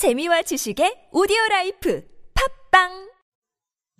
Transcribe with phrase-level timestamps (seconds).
[0.00, 2.02] 재미와 지식의 오디오 라이프
[2.70, 3.10] 팟빵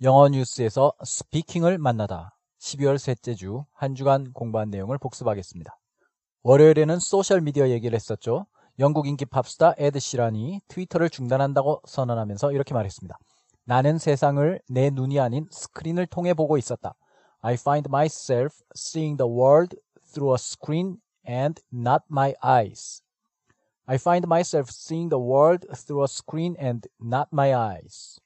[0.01, 5.77] 영어 뉴스에서 스피킹을 만나다 12월 셋째 주 한 주간 공부한 내용을 복습하겠습니다.
[6.41, 8.47] 월요일에는 소셜 미디어 얘기를 했었죠.
[8.79, 13.15] 영국 인기 팝스타 에드 시란이 트위터를 중단한다고 선언하면서 이렇게 말했습니다.
[13.65, 16.95] 나는 세상을 내 눈이 아닌 스크린을 통해 보고 있었다.
[17.41, 19.77] I find myself seeing the world
[20.11, 20.97] through a screen
[21.29, 23.03] and not my eyes.
[23.91, 28.21] I find myself seeing the world through a screen and not my eyes.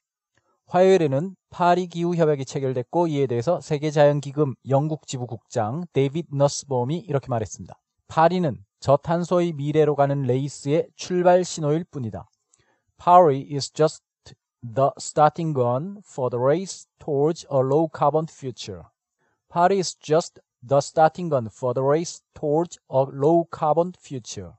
[0.66, 6.98] 화요일에는 파리 기후 협약이 체결됐고 이에 대해서 세계 자연 기금 영국 지부 국장 데이빗 너스범이
[6.98, 7.74] 이렇게 말했습니다.
[8.06, 12.28] 파리는 저탄소의 미래로 가는 레이스의 출발 신호일 뿐이다.
[12.96, 14.04] Paris is just
[14.62, 18.84] the starting gun for the race towards a low carbon future.
[19.52, 24.52] Paris is just the starting gun for the race towards a low carbon future.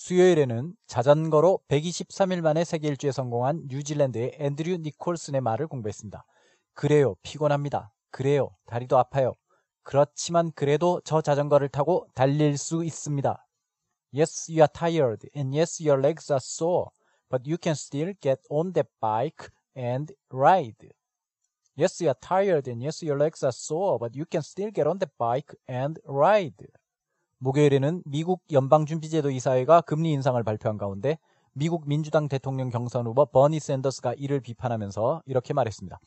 [0.00, 6.24] 수요일에는 자전거로 123일 만에 세계 일주에 성공한 뉴질랜드의 앤드류 니콜슨의 말을 공부했습니다.
[6.72, 7.92] 그래요, 피곤합니다.
[8.10, 9.34] 그래요, 다리도 아파요.
[9.82, 13.46] 그렇지만 그래도 저 자전거를 타고 달릴 수 있습니다.
[14.14, 16.86] Yes, you are tired, and yes, your legs are sore,
[17.28, 20.88] but you can still get on that bike and ride.
[21.76, 24.86] Yes, you are tired, and yes, your legs are sore, but you can still get
[24.86, 26.79] on that bike and ride.
[27.42, 31.16] 목요일에는 미국 연방준비제도 이사회가 금리 인상을 발표한 가운데
[31.54, 35.98] 미국 민주당 대통령 경선 후보 버니 샌더스가 이를 비판하면서 이렇게 말했습니다.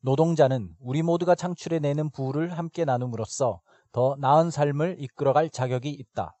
[0.00, 3.60] 노동자는 우리 모두가 창출해내는 부를 함께 나눔으로써
[3.92, 6.36] 더 나은 삶을 이끌어갈 자격이 있다.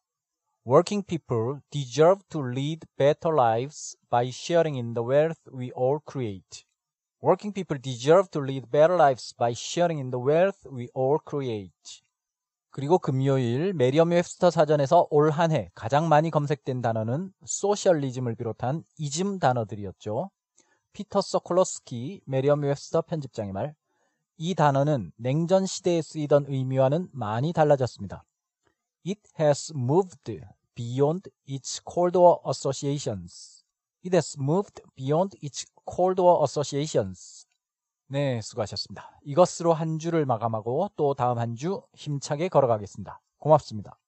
[0.66, 6.64] Working people deserve to lead better lives by sharing in the wealth we all create.
[7.22, 12.02] Working people deserve to lead better lives by sharing in the wealth we all create.
[12.72, 19.38] 그리고 금요일 메리엄 웹스터 사전에서 올 한 해 가장 많이 검색된 단어는 socialism을 비롯한 이즘
[19.38, 20.30] 단어들이었죠.
[20.94, 23.74] 피터 서콜로스키 메리엄 웹스터 편집장의 말.
[24.38, 28.24] 이 단어는 냉전 시대에 쓰이던 의미와는 많이 달라졌습니다.
[29.06, 30.40] It has moved
[30.74, 33.62] beyond its Cold War associations.
[34.04, 37.41] It has moved beyond its Cold War associations.
[38.12, 39.18] 네, 수고하셨습니다.
[39.24, 43.20] 이것으로 한 주를 마감하고 또 다음 한 주 힘차게 걸어가겠습니다.
[43.38, 43.98] 고맙습니다.